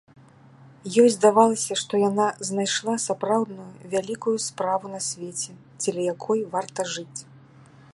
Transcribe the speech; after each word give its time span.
Ёй 1.01 1.09
здавалася, 1.15 1.77
што 1.81 1.93
яна 2.09 2.25
знайшла 2.49 2.95
сапраўдную 3.07 3.69
вялікую 3.93 4.37
справу 4.49 4.85
на 4.95 4.99
свеце, 5.11 5.51
дзеля 5.79 6.01
якой 6.13 6.39
варта 6.57 6.93
жыць. 6.97 7.19